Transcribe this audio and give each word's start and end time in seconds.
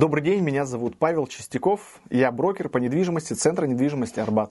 Добрый 0.00 0.24
день, 0.24 0.40
меня 0.40 0.64
зовут 0.64 0.96
Павел 0.96 1.26
Чистяков, 1.26 2.00
я 2.08 2.32
брокер 2.32 2.70
по 2.70 2.78
недвижимости 2.78 3.34
Центра 3.34 3.66
недвижимости 3.66 4.18
Арбат. 4.18 4.50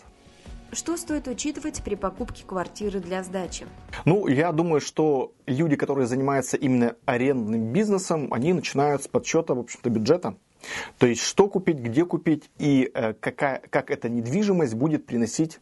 Что 0.71 0.95
стоит 0.95 1.27
учитывать 1.27 1.81
при 1.83 1.95
покупке 1.95 2.43
квартиры 2.45 2.99
для 2.99 3.23
сдачи? 3.23 3.65
Ну, 4.05 4.27
я 4.27 4.51
думаю, 4.51 4.79
что 4.79 5.31
люди, 5.47 5.75
которые 5.75 6.05
занимаются 6.05 6.55
именно 6.55 6.95
арендным 7.05 7.73
бизнесом, 7.73 8.31
они 8.31 8.53
начинают 8.53 9.01
с 9.01 9.07
подсчета, 9.07 9.55
в 9.55 9.59
общем-то, 9.61 9.89
бюджета. 9.89 10.35
То 10.99 11.07
есть, 11.07 11.23
что 11.23 11.47
купить, 11.47 11.79
где 11.79 12.05
купить 12.05 12.47
и 12.59 12.91
э, 12.93 13.13
какая, 13.13 13.63
как 13.71 13.89
эта 13.89 14.07
недвижимость 14.07 14.75
будет 14.75 15.07
приносить, 15.07 15.59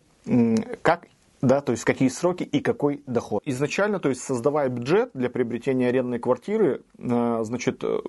как 0.81 1.07
да, 1.41 1.61
то 1.61 1.71
есть 1.71 1.85
какие 1.85 2.09
сроки 2.09 2.43
и 2.43 2.59
какой 2.59 3.03
доход. 3.05 3.43
Изначально, 3.45 3.99
то 3.99 4.09
есть 4.09 4.21
создавая 4.21 4.69
бюджет 4.69 5.11
для 5.13 5.29
приобретения 5.29 5.87
арендной 5.87 6.19
квартиры, 6.19 6.81
э, 6.97 7.39
значит, 7.43 7.83
э, 7.83 7.99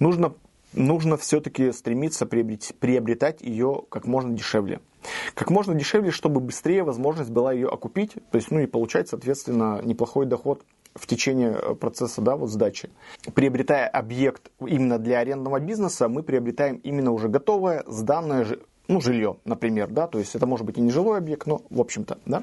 нужно 0.00 0.34
нужно 0.72 1.16
все-таки 1.16 1.72
стремиться 1.72 2.26
приобретать, 2.26 3.40
ее 3.42 3.82
как 3.88 4.06
можно 4.06 4.34
дешевле. 4.34 4.80
Как 5.34 5.50
можно 5.50 5.74
дешевле, 5.74 6.10
чтобы 6.10 6.40
быстрее 6.40 6.82
возможность 6.82 7.30
была 7.30 7.52
ее 7.52 7.68
окупить, 7.68 8.14
то 8.30 8.36
есть, 8.36 8.50
ну 8.50 8.60
и 8.60 8.66
получать, 8.66 9.08
соответственно, 9.08 9.80
неплохой 9.84 10.26
доход 10.26 10.64
в 10.94 11.06
течение 11.06 11.52
э, 11.52 11.74
процесса 11.74 12.20
да, 12.20 12.36
вот 12.36 12.50
сдачи. 12.50 12.90
Приобретая 13.34 13.88
объект 13.88 14.50
именно 14.60 14.98
для 14.98 15.20
арендного 15.20 15.60
бизнеса, 15.60 16.08
мы 16.08 16.22
приобретаем 16.22 16.76
именно 16.76 17.12
уже 17.12 17.28
готовое, 17.28 17.84
сданное 17.86 18.44
ну, 18.88 19.00
жилье, 19.00 19.36
например, 19.44 19.88
да, 19.88 20.06
то 20.06 20.18
есть 20.18 20.34
это 20.34 20.46
может 20.46 20.64
быть 20.66 20.78
и 20.78 20.80
не 20.80 20.90
жилой 20.90 21.18
объект, 21.18 21.46
но 21.46 21.62
в 21.68 21.80
общем-то, 21.80 22.18
да. 22.24 22.42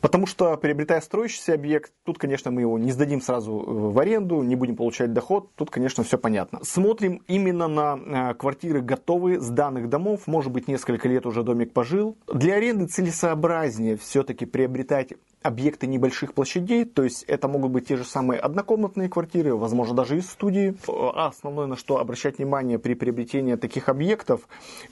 Потому 0.00 0.26
что 0.26 0.56
приобретая 0.56 1.00
строящийся 1.00 1.54
объект, 1.54 1.92
тут, 2.04 2.18
конечно, 2.18 2.50
мы 2.50 2.62
его 2.62 2.78
не 2.78 2.92
сдадим 2.92 3.20
сразу 3.20 3.52
э, 3.52 3.64
в 3.66 3.98
аренду, 3.98 4.42
не 4.42 4.56
будем 4.56 4.76
получать 4.76 5.12
доход, 5.12 5.54
тут, 5.56 5.70
конечно, 5.70 6.02
все 6.02 6.16
понятно. 6.16 6.60
Смотрим 6.64 7.22
именно 7.28 7.68
на 7.68 8.30
э, 8.30 8.34
квартиры 8.34 8.80
готовые, 8.80 9.40
с 9.40 9.48
данных 9.48 9.90
домов, 9.90 10.26
может 10.26 10.50
быть, 10.50 10.66
несколько 10.66 11.08
лет 11.08 11.26
уже 11.26 11.42
домик 11.42 11.72
пожил. 11.72 12.16
Для 12.32 12.54
аренды 12.54 12.86
целесообразнее 12.86 13.96
все-таки 13.96 14.46
приобретать 14.46 15.12
объекты 15.42 15.86
небольших 15.86 16.34
площадей, 16.34 16.84
то 16.84 17.02
есть 17.02 17.24
это 17.24 17.48
могут 17.48 17.72
быть 17.72 17.88
те 17.88 17.96
же 17.96 18.04
самые 18.04 18.40
однокомнатные 18.40 19.08
квартиры, 19.08 19.54
возможно, 19.54 19.94
даже 19.94 20.18
из 20.18 20.28
студии. 20.28 20.74
А 20.88 21.28
основное, 21.28 21.66
на 21.66 21.76
что 21.76 21.98
обращать 21.98 22.38
внимание 22.38 22.78
при 22.78 22.94
приобретении 22.94 23.54
таких 23.54 23.88
объектов, 23.88 24.42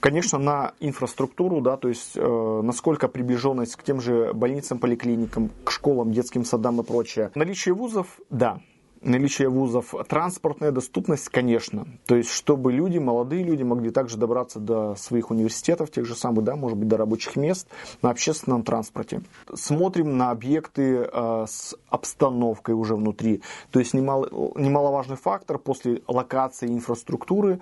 конечно, 0.01 0.39
на 0.39 0.73
инфраструктуру, 0.81 1.61
да, 1.61 1.77
то 1.77 1.89
есть 1.89 2.13
э, 2.17 2.61
насколько 2.63 3.09
приближенность 3.09 3.77
к 3.77 3.83
тем 3.83 4.01
же 4.01 4.33
больницам, 4.33 4.79
поликлиникам, 4.79 5.51
к 5.65 5.71
школам, 5.71 6.13
детским 6.13 6.45
садам 6.45 6.81
и 6.81 6.85
прочее. 6.85 7.31
Наличие 7.35 7.75
вузов, 7.75 8.21
да, 8.31 8.61
наличие 9.01 9.49
вузов, 9.49 9.95
транспортная 10.09 10.71
доступность, 10.71 11.29
конечно. 11.29 11.87
То 12.07 12.17
есть, 12.17 12.31
чтобы 12.31 12.73
люди, 12.73 12.99
молодые 12.99 13.43
люди 13.43 13.63
могли 13.63 13.91
также 13.91 14.17
добраться 14.17 14.59
до 14.61 14.95
своих 14.97 15.31
университетов, 15.31 15.91
тех 15.91 16.07
же 16.07 16.15
самых, 16.15 16.45
да, 16.45 16.57
может 16.57 16.79
быть, 16.79 16.89
до 16.89 16.97
рабочих 16.97 17.37
мест 17.37 17.69
на 18.03 18.11
общественном 18.11 18.63
транспорте. 18.63 19.23
Смотрим 19.55 20.17
на 20.17 20.31
объекты 20.31 21.09
э, 21.11 21.45
с 21.49 21.77
обстановкой 21.89 22.75
уже 22.75 22.97
внутри. 22.97 23.43
То 23.71 23.79
есть, 23.79 23.95
немало, 23.95 24.29
немаловажный 24.57 25.17
фактор 25.17 25.59
после 25.59 26.03
локации 26.07 26.69
инфраструктуры 26.69 27.61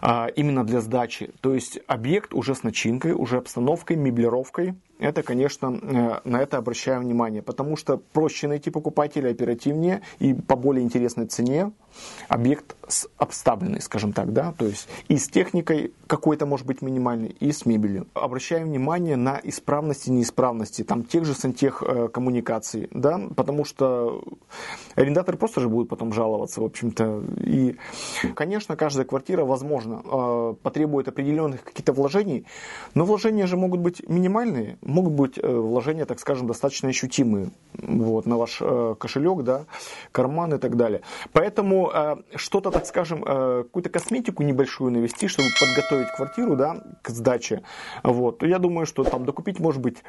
э, 0.00 0.26
именно 0.36 0.64
для 0.64 0.80
сдачи. 0.80 1.32
То 1.40 1.54
есть, 1.54 1.80
объект 1.86 2.34
уже 2.34 2.54
с 2.54 2.62
начинкой, 2.62 3.12
уже 3.12 3.38
обстановкой, 3.38 3.96
меблировкой, 3.96 4.74
это, 5.02 5.22
конечно, 5.22 5.78
э, 5.82 6.20
на 6.28 6.40
это 6.40 6.58
обращаем 6.58 7.02
внимание, 7.02 7.42
потому 7.42 7.76
что 7.76 7.98
проще 7.98 8.48
найти 8.48 8.70
покупателя 8.70 9.30
оперативнее 9.30 10.02
и 10.18 10.32
по 10.32 10.56
более 10.56 10.84
интересной 10.84 11.26
цене 11.26 11.72
объект 12.28 12.76
обставленный, 13.16 13.80
скажем 13.80 14.12
так, 14.12 14.32
да, 14.32 14.52
то 14.56 14.66
есть 14.66 14.88
и 15.08 15.16
с 15.16 15.28
техникой 15.28 15.92
какой-то 16.06 16.46
может 16.46 16.66
быть 16.66 16.82
минимальный, 16.82 17.34
и 17.40 17.52
с 17.52 17.64
мебелью. 17.64 18.06
Обращаем 18.14 18.66
внимание 18.66 19.16
на 19.16 19.40
исправности 19.42 20.10
неисправности 20.10 20.82
там 20.82 21.04
тех 21.04 21.24
же 21.24 21.34
сантех 21.34 21.82
э, 21.86 22.08
коммуникаций, 22.08 22.88
да, 22.90 23.20
потому 23.34 23.64
что 23.64 24.22
арендатор 24.94 25.36
просто 25.36 25.60
же 25.60 25.68
будет 25.68 25.88
потом 25.88 26.12
жаловаться, 26.12 26.60
в 26.60 26.64
общем-то. 26.64 27.22
И, 27.38 27.76
конечно, 28.34 28.76
каждая 28.76 29.06
квартира, 29.06 29.44
возможно, 29.44 30.02
э, 30.04 30.54
потребует 30.62 31.08
определенных 31.08 31.64
каких-то 31.64 31.92
вложений, 31.92 32.44
но 32.94 33.04
вложения 33.04 33.46
же 33.46 33.56
могут 33.56 33.80
быть 33.80 34.06
минимальные, 34.08 34.76
могут 34.82 35.14
быть 35.14 35.38
э, 35.38 35.48
вложения, 35.48 36.04
так 36.04 36.20
скажем, 36.20 36.46
достаточно 36.46 36.88
ощутимые 36.88 37.50
вот, 37.72 38.26
на 38.26 38.36
ваш 38.36 38.60
кошелек, 38.98 39.42
да, 39.42 39.64
карман 40.10 40.54
и 40.54 40.58
так 40.58 40.76
далее. 40.76 41.00
Поэтому 41.32 41.81
что-то, 42.34 42.70
так 42.70 42.86
скажем, 42.86 43.22
какую-то 43.22 43.88
косметику 43.88 44.42
небольшую 44.42 44.90
навести, 44.92 45.28
чтобы 45.28 45.48
подготовить 45.58 46.08
квартиру, 46.16 46.56
да, 46.56 46.82
к 47.02 47.10
сдаче, 47.10 47.62
вот, 48.02 48.42
я 48.42 48.58
думаю, 48.58 48.86
что 48.86 49.04
там 49.04 49.24
докупить, 49.24 49.60
может 49.60 49.80
быть, 49.80 50.02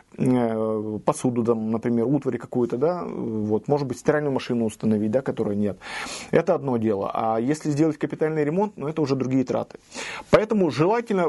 посуду, 1.05 1.43
там, 1.43 1.71
например, 1.71 2.05
утварь 2.05 2.37
какую-то, 2.37 2.77
да, 2.77 3.03
вот, 3.03 3.67
может 3.67 3.87
быть, 3.87 3.99
стиральную 3.99 4.33
машину 4.33 4.65
установить, 4.65 5.11
да, 5.11 5.21
которой 5.21 5.55
нет. 5.55 5.77
Это 6.31 6.55
одно 6.55 6.77
дело. 6.77 7.11
А 7.13 7.39
если 7.39 7.69
сделать 7.69 7.97
капитальный 7.97 8.43
ремонт, 8.43 8.77
ну, 8.77 8.87
это 8.87 9.01
уже 9.01 9.15
другие 9.15 9.43
траты. 9.43 9.79
Поэтому 10.29 10.69
желательно 10.71 11.27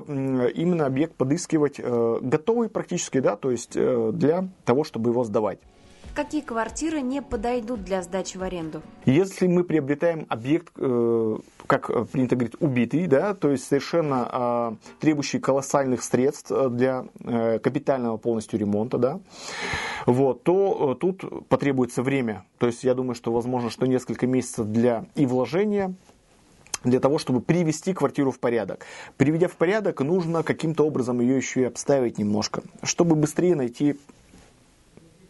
именно 0.54 0.86
объект 0.86 1.14
подыскивать 1.14 1.76
э, 1.78 2.18
готовый 2.20 2.68
практически, 2.68 3.20
да, 3.20 3.36
то 3.36 3.50
есть 3.50 3.72
э, 3.74 4.10
для 4.12 4.48
того, 4.64 4.84
чтобы 4.84 5.10
его 5.10 5.24
сдавать. 5.24 5.58
Какие 6.14 6.42
квартиры 6.42 7.00
не 7.00 7.20
подойдут 7.20 7.82
для 7.82 8.00
сдачи 8.00 8.36
в 8.36 8.42
аренду? 8.44 8.82
Если 9.04 9.48
мы 9.48 9.64
приобретаем 9.64 10.26
объект, 10.28 10.72
э, 10.76 11.36
как 11.66 12.08
принято 12.10 12.36
говорить, 12.36 12.54
убитый, 12.60 13.08
да, 13.08 13.34
то 13.34 13.50
есть 13.50 13.66
совершенно 13.66 14.28
э, 14.30 15.00
требующий 15.00 15.40
колоссальных 15.40 16.04
средств 16.04 16.52
для 16.70 17.06
э, 17.18 17.58
капитального 17.58 18.16
полностью 18.16 18.60
ремонта, 18.60 18.98
да, 18.98 19.20
вот, 20.06 20.44
то 20.44 20.92
э, 20.92 21.00
тут 21.00 21.48
потребуется 21.48 22.04
время. 22.04 22.44
То 22.58 22.68
есть 22.68 22.84
я 22.84 22.94
думаю, 22.94 23.16
что 23.16 23.32
возможно, 23.32 23.68
что 23.68 23.86
несколько 23.86 24.28
месяцев 24.28 24.66
для 24.66 25.06
и 25.16 25.26
вложения, 25.26 25.96
для 26.84 27.00
того, 27.00 27.18
чтобы 27.18 27.40
привести 27.40 27.92
квартиру 27.92 28.30
в 28.30 28.38
порядок. 28.38 28.86
Приведя 29.16 29.48
в 29.48 29.56
порядок, 29.56 30.00
нужно 30.00 30.44
каким-то 30.44 30.86
образом 30.86 31.20
ее 31.20 31.36
еще 31.36 31.62
и 31.62 31.64
обставить 31.64 32.18
немножко, 32.18 32.62
чтобы 32.84 33.16
быстрее 33.16 33.56
найти 33.56 33.96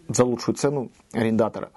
за 0.08 0.24
лучшую 0.24 0.54
цену 0.54 0.90
арендатора. 1.12 1.70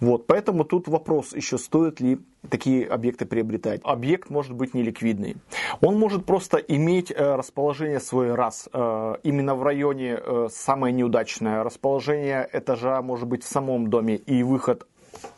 Вот, 0.00 0.26
поэтому 0.26 0.64
тут 0.64 0.88
вопрос 0.88 1.34
еще, 1.34 1.58
стоит 1.58 2.00
ли 2.00 2.18
такие 2.48 2.86
объекты 2.86 3.26
приобретать. 3.26 3.80
Объект 3.84 4.30
может 4.30 4.52
быть 4.52 4.74
неликвидный. 4.74 5.36
Он 5.80 5.98
может 5.98 6.24
просто 6.24 6.56
иметь 6.56 7.10
э, 7.10 7.34
расположение 7.34 8.00
свой 8.00 8.34
раз. 8.34 8.68
Э, 8.72 9.16
именно 9.22 9.54
в 9.54 9.62
районе 9.62 10.18
э, 10.18 10.48
самое 10.50 10.94
неудачное. 10.94 11.62
Расположение 11.62 12.48
этажа 12.52 13.02
может 13.02 13.28
быть 13.28 13.44
в 13.44 13.48
самом 13.48 13.88
доме 13.88 14.16
и 14.16 14.42
выход 14.42 14.86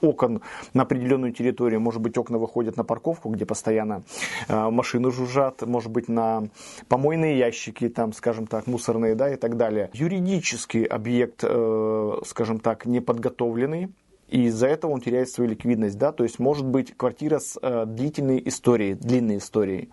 окон 0.01 0.41
на 0.75 0.83
определенную 0.83 1.33
территорию. 1.33 1.81
Может 1.81 2.01
быть, 2.01 2.17
окна 2.19 2.39
выходят 2.39 2.77
на 2.77 2.85
парковку, 2.85 3.29
где 3.31 3.47
постоянно 3.47 4.03
э, 4.49 4.71
машины 4.71 5.11
жужжат, 5.11 5.63
может 5.63 5.91
быть, 5.91 6.09
на 6.09 6.45
помойные 6.89 7.39
ящики, 7.39 7.89
там, 7.89 8.13
скажем 8.13 8.47
так, 8.47 8.67
мусорные, 8.67 9.15
да, 9.15 9.33
и 9.33 9.37
так 9.37 9.57
далее. 9.57 9.91
Юридический 9.93 10.85
объект, 10.85 11.41
э, 11.43 12.13
скажем 12.25 12.61
так, 12.61 12.87
неподготовленный, 12.87 13.91
и 14.33 14.47
из-за 14.47 14.67
этого 14.67 14.93
он 14.93 15.01
теряет 15.01 15.29
свою 15.29 15.51
ликвидность, 15.51 15.99
да, 15.99 16.11
то 16.11 16.25
есть 16.25 16.39
может 16.39 16.65
быть 16.65 16.97
квартира 16.97 17.39
с 17.39 17.59
э, 17.61 17.85
длительной 17.87 18.43
историей, 18.47 18.95
длинной 18.95 19.37
историей, 19.37 19.91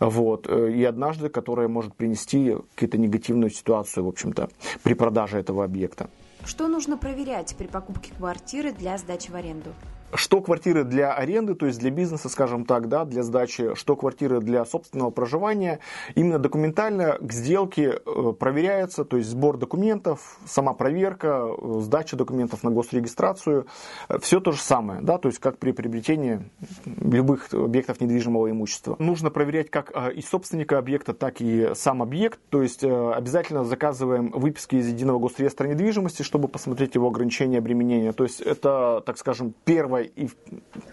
вот, 0.00 0.46
э, 0.48 0.72
и 0.72 0.82
однажды, 0.84 1.28
которая 1.28 1.68
может 1.68 1.94
принести 1.94 2.56
какую-то 2.74 2.98
негативную 2.98 3.50
ситуацию, 3.50 4.04
в 4.04 4.08
общем-то, 4.08 4.50
при 4.82 4.94
продаже 4.94 5.38
этого 5.38 5.64
объекта. 5.64 6.10
Что 6.44 6.68
нужно 6.68 6.96
проверять 6.96 7.54
при 7.56 7.66
покупке 7.66 8.12
квартиры 8.14 8.72
для 8.72 8.96
сдачи 8.98 9.30
в 9.30 9.34
аренду? 9.34 9.74
Что 10.14 10.40
квартиры 10.40 10.84
для 10.84 11.12
аренды, 11.12 11.54
то 11.54 11.66
есть 11.66 11.78
для 11.78 11.90
бизнеса, 11.90 12.28
скажем 12.28 12.64
так, 12.64 12.88
да, 12.88 13.04
для 13.04 13.22
сдачи, 13.22 13.74
что 13.74 13.96
квартиры 13.96 14.40
для 14.40 14.64
собственного 14.64 15.10
проживания, 15.10 15.80
именно 16.14 16.38
документально 16.38 17.18
к 17.20 17.32
сделке 17.32 18.00
э, 18.04 18.32
проверяется, 18.38 19.04
то 19.04 19.16
есть 19.16 19.28
сбор 19.28 19.58
документов, 19.58 20.38
сама 20.46 20.72
проверка, 20.72 21.48
э, 21.48 21.80
сдача 21.80 22.16
документов 22.16 22.62
на 22.62 22.70
госрегистрацию, 22.70 23.66
э, 24.08 24.18
все 24.20 24.40
то 24.40 24.52
же 24.52 24.60
самое, 24.60 25.00
да, 25.02 25.18
то 25.18 25.28
есть 25.28 25.38
как 25.38 25.58
при 25.58 25.72
приобретении 25.72 26.40
любых 26.84 27.52
объектов 27.52 28.00
недвижимого 28.00 28.50
имущества. 28.50 28.96
Нужно 28.98 29.30
проверять 29.30 29.70
как 29.70 29.92
и 30.14 30.22
собственника 30.22 30.78
объекта, 30.78 31.12
так 31.12 31.40
и 31.40 31.70
сам 31.74 32.02
объект, 32.02 32.40
то 32.50 32.62
есть 32.62 32.82
обязательно 32.84 33.64
заказываем 33.64 34.30
выписки 34.30 34.76
из 34.76 34.88
единого 34.88 35.18
госреестра 35.18 35.66
недвижимости, 35.66 36.22
чтобы 36.22 36.48
посмотреть 36.48 36.94
его 36.94 37.08
ограничения 37.08 37.58
обременения, 37.58 38.12
то 38.12 38.24
есть 38.24 38.40
это, 38.40 39.02
так 39.04 39.18
скажем, 39.18 39.54
первое 39.64 39.97
первая 39.98 40.04
и 40.04 40.28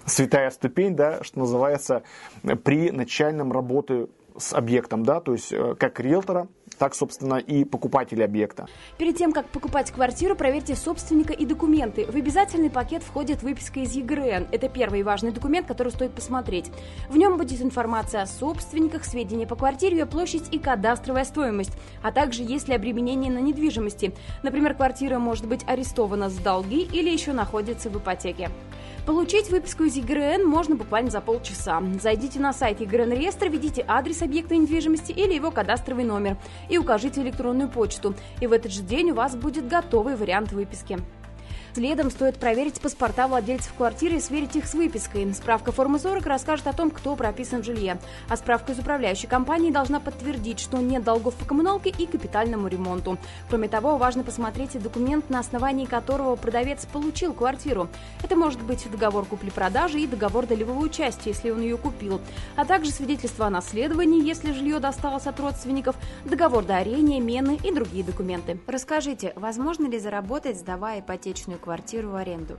святая 0.06 0.50
ступень, 0.52 0.96
да, 0.96 1.24
что 1.24 1.40
называется, 1.40 2.04
при 2.64 2.92
начальном 2.92 3.52
работе 3.52 4.08
с 4.38 4.54
объектом, 4.54 5.04
да, 5.04 5.20
то 5.22 5.34
есть 5.34 5.54
э, 5.54 5.76
как 5.80 6.00
риэлтора, 6.00 6.48
так, 6.78 6.94
собственно, 6.94 7.36
и 7.36 7.64
покупатели 7.64 8.22
объекта. 8.22 8.68
Перед 8.98 9.18
тем, 9.18 9.32
как 9.32 9.48
покупать 9.48 9.92
квартиру, 9.92 10.36
проверьте 10.36 10.76
собственника 10.76 11.32
и 11.32 11.46
документы. 11.46 12.06
В 12.06 12.16
обязательный 12.16 12.70
пакет 12.70 13.02
входит 13.02 13.44
выписка 13.44 13.80
из 13.80 13.94
ЕГРН. 13.94 14.48
Это 14.52 14.68
первый 14.68 15.04
важный 15.04 15.32
документ, 15.32 15.68
который 15.68 15.94
стоит 15.94 16.12
посмотреть. 16.12 16.72
В 17.10 17.16
нем 17.16 17.38
будет 17.38 17.62
информация 17.62 18.24
о 18.24 18.28
собственниках, 18.28 19.06
сведения 19.06 19.48
по 19.48 19.56
квартире, 19.56 20.00
ее 20.00 20.06
площадь 20.06 20.54
и 20.54 20.60
кадастровая 20.60 21.24
стоимость, 21.24 21.72
а 22.04 22.12
также 22.12 22.44
есть 22.44 22.68
ли 22.68 22.76
обременение 22.76 23.32
на 23.32 23.40
недвижимости. 23.40 24.14
Например, 24.44 24.74
квартира 24.74 25.18
может 25.18 25.48
быть 25.48 25.62
арестована 25.68 26.30
с 26.30 26.36
долги 26.36 26.82
или 26.82 27.10
еще 27.10 27.32
находится 27.32 27.90
в 27.90 27.98
ипотеке. 27.98 28.50
Получить 29.06 29.52
выписку 29.52 29.84
из 29.84 29.96
ЕГРН 29.98 30.48
можно 30.48 30.76
буквально 30.76 31.12
за 31.12 31.22
полчаса. 31.22 31.80
Зайдите 32.02 32.40
на 32.40 32.54
сайт 32.54 32.82
ЕГРН 32.82 33.12
реестра, 33.12 33.50
введите 33.50 33.86
адрес 33.88 34.24
объекта 34.24 34.56
недвижимости 34.56 35.12
или 35.12 35.36
его 35.36 35.52
кадастровый 35.52 36.04
номер 36.04 36.38
и 36.70 36.80
укажите 36.80 37.22
электронную 37.22 37.70
почту. 37.70 38.16
И 38.42 38.48
в 38.48 38.52
этот 38.52 38.72
же 38.72 38.82
день 38.82 39.12
у 39.12 39.14
вас 39.14 39.36
будет 39.36 39.68
готовый 39.68 40.16
вариант 40.16 40.54
выписки. 40.54 40.98
Следом 41.76 42.10
стоит 42.10 42.38
проверить 42.38 42.80
паспорта 42.80 43.28
владельцев 43.28 43.74
квартиры 43.74 44.16
и 44.16 44.22
сверить 44.22 44.56
их 44.56 44.66
с 44.66 44.74
выпиской. 44.76 45.34
Справка 45.34 45.74
формы 45.74 46.00
40 46.00 46.26
расскажет 46.26 46.68
о 46.68 46.74
том, 46.74 46.90
кто 46.90 47.18
прописан 47.18 47.64
в 47.64 47.66
жилье. 47.66 48.00
А 48.30 48.38
справка 48.38 48.72
из 48.72 48.80
управляющей 48.80 49.28
компании 49.28 49.72
должна 49.72 50.00
подтвердить, 50.00 50.62
что 50.62 50.78
нет 50.78 51.04
долгов 51.04 51.36
по 51.36 51.44
коммуналке 51.44 51.90
и 51.90 52.06
капитальному 52.06 52.70
ремонту. 52.70 53.18
Кроме 53.50 53.68
того, 53.68 53.98
важно 53.98 54.24
посмотреть 54.24 54.76
и 54.76 54.80
документ, 54.80 55.30
на 55.30 55.40
основании 55.40 55.86
которого 55.86 56.38
продавец 56.38 56.86
получил 56.86 57.34
квартиру. 57.34 57.90
Это 58.24 58.38
может 58.38 58.62
быть 58.62 58.90
договор 58.90 59.26
купли-продажи 59.26 60.00
и 60.00 60.08
договор 60.08 60.46
долевого 60.46 60.80
участия, 60.80 61.32
если 61.32 61.50
он 61.50 61.60
ее 61.60 61.78
купил, 61.78 62.22
а 62.56 62.64
также 62.64 62.92
свидетельство 62.92 63.48
о 63.48 63.50
наследовании, 63.50 64.26
если 64.26 64.54
жилье 64.54 64.80
досталось 64.80 65.28
от 65.28 65.38
родственников, 65.42 65.98
договор 66.24 66.64
дарения, 66.64 67.20
мены 67.20 67.60
и 67.62 67.74
другие 67.74 68.06
документы. 68.06 68.62
Расскажите, 68.66 69.34
возможно 69.36 69.88
ли 69.88 70.00
заработать, 70.00 70.58
сдавая 70.58 71.02
ипотечную 71.02 71.60
квартиру 71.66 72.12
в 72.12 72.16
аренду? 72.16 72.58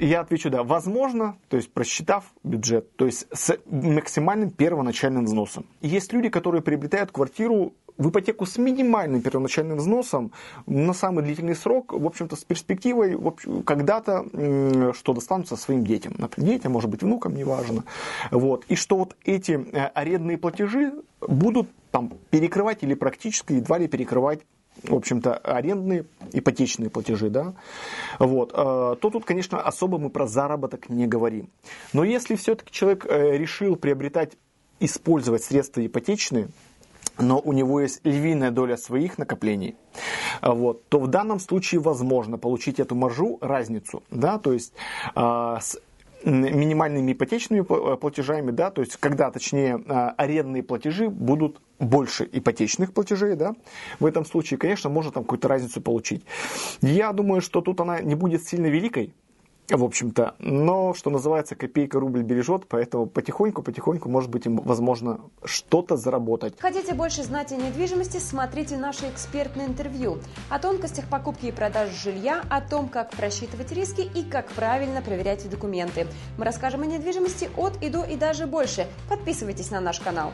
Я 0.00 0.20
отвечу, 0.20 0.50
да, 0.50 0.62
возможно, 0.62 1.36
то 1.48 1.56
есть 1.56 1.72
просчитав 1.72 2.24
бюджет, 2.42 2.96
то 2.96 3.06
есть 3.06 3.26
с 3.32 3.56
максимальным 3.66 4.50
первоначальным 4.50 5.24
взносом. 5.24 5.66
Есть 5.82 6.12
люди, 6.12 6.28
которые 6.30 6.62
приобретают 6.62 7.12
квартиру 7.12 7.74
в 7.96 8.10
ипотеку 8.10 8.44
с 8.44 8.58
минимальным 8.58 9.22
первоначальным 9.22 9.78
взносом 9.78 10.32
на 10.66 10.92
самый 10.94 11.22
длительный 11.22 11.54
срок, 11.54 11.92
в 11.92 12.06
общем-то, 12.06 12.34
с 12.34 12.44
перспективой 12.44 13.16
когда-то, 13.64 14.24
что 14.94 15.12
достанутся 15.12 15.56
своим 15.56 15.84
детям. 15.84 16.14
Например, 16.18 16.54
детям, 16.54 16.72
может 16.72 16.90
быть, 16.90 17.02
внукам, 17.02 17.36
неважно. 17.36 17.84
Вот. 18.32 18.64
И 18.68 18.74
что 18.74 18.96
вот 18.96 19.16
эти 19.24 19.52
э, 19.52 19.86
арендные 19.94 20.38
платежи 20.38 20.92
будут 21.20 21.68
там 21.92 22.12
перекрывать 22.30 22.82
или 22.82 22.94
практически 22.94 23.52
едва 23.52 23.78
ли 23.78 23.86
перекрывать 23.86 24.40
в 24.82 24.94
общем-то, 24.94 25.36
арендные, 25.36 26.04
ипотечные 26.32 26.90
платежи, 26.90 27.30
да, 27.30 27.54
вот, 28.18 28.52
э, 28.52 28.54
то 28.54 28.96
тут, 29.10 29.24
конечно, 29.24 29.60
особо 29.60 29.98
мы 29.98 30.10
про 30.10 30.26
заработок 30.26 30.88
не 30.88 31.06
говорим. 31.06 31.48
Но 31.92 32.04
если 32.04 32.36
все-таки 32.36 32.72
человек 32.72 33.06
э, 33.06 33.36
решил 33.36 33.76
приобретать, 33.76 34.32
использовать 34.80 35.44
средства 35.44 35.84
ипотечные, 35.84 36.48
но 37.18 37.38
у 37.38 37.52
него 37.52 37.80
есть 37.80 38.00
львиная 38.04 38.50
доля 38.50 38.76
своих 38.76 39.18
накоплений, 39.18 39.76
вот, 40.42 40.86
то 40.88 40.98
в 40.98 41.06
данном 41.06 41.38
случае 41.38 41.80
возможно 41.80 42.38
получить 42.38 42.80
эту 42.80 42.94
маржу, 42.94 43.38
разницу, 43.40 44.02
да, 44.10 44.38
то 44.38 44.52
есть 44.52 44.72
э, 45.14 45.56
с 45.60 45.78
минимальными 46.24 47.12
ипотечными 47.12 47.60
платежами, 47.96 48.50
да, 48.50 48.70
то 48.70 48.80
есть 48.80 48.96
когда, 48.96 49.30
точнее, 49.30 49.74
арендные 50.16 50.62
платежи 50.62 51.08
будут 51.08 51.60
больше 51.78 52.28
ипотечных 52.30 52.92
платежей, 52.92 53.36
да, 53.36 53.54
в 54.00 54.06
этом 54.06 54.24
случае, 54.24 54.58
конечно, 54.58 54.90
можно 54.90 55.12
там 55.12 55.24
какую-то 55.24 55.48
разницу 55.48 55.80
получить. 55.80 56.24
Я 56.80 57.12
думаю, 57.12 57.40
что 57.40 57.60
тут 57.60 57.80
она 57.80 58.00
не 58.00 58.14
будет 58.14 58.46
сильно 58.46 58.66
великой, 58.66 59.14
в 59.70 59.82
общем-то, 59.82 60.34
но, 60.40 60.92
что 60.92 61.08
называется, 61.08 61.56
копейка 61.56 61.98
рубль 61.98 62.22
бережет, 62.22 62.66
поэтому 62.68 63.06
потихоньку-потихоньку, 63.06 64.10
может 64.10 64.30
быть, 64.30 64.44
им 64.44 64.56
возможно 64.56 65.20
что-то 65.44 65.96
заработать. 65.96 66.54
Хотите 66.60 66.92
больше 66.92 67.22
знать 67.22 67.50
о 67.52 67.56
недвижимости, 67.56 68.18
смотрите 68.18 68.76
наше 68.76 69.08
экспертное 69.08 69.66
интервью 69.66 70.18
о 70.50 70.58
тонкостях 70.58 71.08
покупки 71.08 71.46
и 71.46 71.52
продажи 71.52 71.94
жилья, 71.94 72.44
о 72.50 72.60
том, 72.60 72.88
как 72.88 73.12
просчитывать 73.12 73.72
риски 73.72 74.02
и 74.02 74.22
как 74.22 74.50
правильно 74.52 75.00
проверять 75.00 75.48
документы. 75.48 76.06
Мы 76.36 76.44
расскажем 76.44 76.82
о 76.82 76.86
недвижимости 76.86 77.48
от 77.56 77.82
и 77.82 77.88
до 77.88 78.04
и 78.04 78.16
даже 78.16 78.46
больше. 78.46 78.86
Подписывайтесь 79.08 79.70
на 79.70 79.80
наш 79.80 79.98
канал. 79.98 80.32